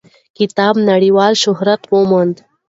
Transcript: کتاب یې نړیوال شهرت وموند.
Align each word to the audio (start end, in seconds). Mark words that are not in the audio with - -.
کتاب 0.37 0.75
یې 0.79 0.83
نړیوال 0.91 1.33
شهرت 1.43 1.81
وموند. 1.91 2.35